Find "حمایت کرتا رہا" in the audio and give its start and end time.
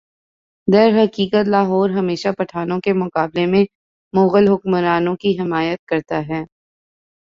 5.39-6.43